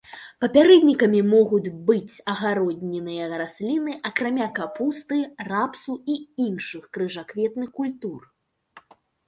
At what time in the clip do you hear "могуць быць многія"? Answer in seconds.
1.33-2.29